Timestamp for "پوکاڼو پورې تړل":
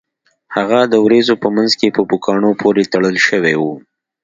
2.09-3.15